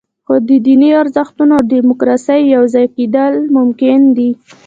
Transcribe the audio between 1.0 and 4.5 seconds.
ارزښتونو او دیموکراسۍ یوځای کېدل ممکن دي.